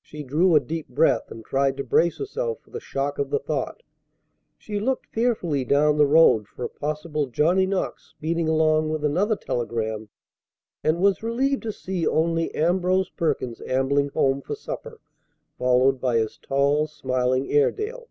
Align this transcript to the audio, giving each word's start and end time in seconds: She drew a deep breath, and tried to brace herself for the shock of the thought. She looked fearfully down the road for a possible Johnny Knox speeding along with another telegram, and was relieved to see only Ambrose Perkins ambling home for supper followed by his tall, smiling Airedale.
She 0.00 0.22
drew 0.22 0.54
a 0.56 0.58
deep 0.60 0.88
breath, 0.88 1.30
and 1.30 1.44
tried 1.44 1.76
to 1.76 1.84
brace 1.84 2.16
herself 2.16 2.60
for 2.62 2.70
the 2.70 2.80
shock 2.80 3.18
of 3.18 3.28
the 3.28 3.38
thought. 3.38 3.82
She 4.56 4.80
looked 4.80 5.08
fearfully 5.12 5.66
down 5.66 5.98
the 5.98 6.06
road 6.06 6.48
for 6.48 6.64
a 6.64 6.68
possible 6.70 7.26
Johnny 7.26 7.66
Knox 7.66 8.04
speeding 8.16 8.48
along 8.48 8.88
with 8.88 9.04
another 9.04 9.36
telegram, 9.36 10.08
and 10.82 11.02
was 11.02 11.22
relieved 11.22 11.64
to 11.64 11.72
see 11.72 12.06
only 12.06 12.54
Ambrose 12.54 13.10
Perkins 13.10 13.60
ambling 13.66 14.08
home 14.14 14.40
for 14.40 14.54
supper 14.54 14.98
followed 15.58 16.00
by 16.00 16.16
his 16.16 16.38
tall, 16.38 16.86
smiling 16.86 17.50
Airedale. 17.52 18.08